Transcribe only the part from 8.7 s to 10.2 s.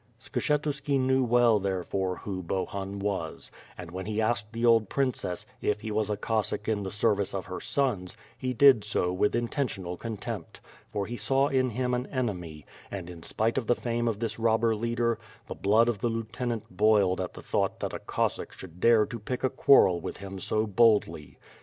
so with intentional